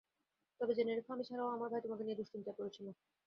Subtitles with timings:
[0.61, 2.87] তবে জেনে রেখো, আমি ছাড়াও আমার ভাই তোমাকে নিয়ে দুঃশ্চিন্তায় পরেছিল।